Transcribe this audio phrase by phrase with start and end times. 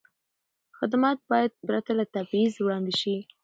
[0.77, 3.15] خدمت باید پرته له تبعیض وړاندې شي.